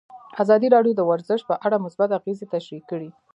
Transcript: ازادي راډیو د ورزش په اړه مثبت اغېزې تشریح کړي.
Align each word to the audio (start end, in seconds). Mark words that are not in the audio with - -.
ازادي 0.43 0.67
راډیو 0.75 0.97
د 0.97 1.01
ورزش 1.09 1.39
په 1.49 1.55
اړه 1.65 1.83
مثبت 1.85 2.09
اغېزې 2.19 2.45
تشریح 2.53 2.83
کړي. 2.91 3.09